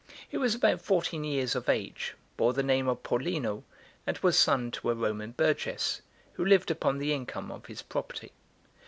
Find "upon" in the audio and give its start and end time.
6.71-6.97